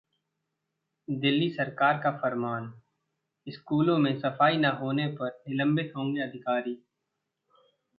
[1.07, 2.71] दिल्ली सरकार का फरमान-
[3.47, 6.77] स्कूलों में सफाई न होने पर निलंबित होंगे अधिकारी